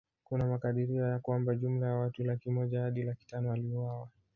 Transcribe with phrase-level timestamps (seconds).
[0.23, 4.09] Kuna makadirio ya kwamba jumla ya watu laki moja hadi laki tano waliuawa